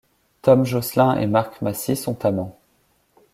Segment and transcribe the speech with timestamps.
[0.41, 2.57] Tom Joslin et Mark Massi sont amants.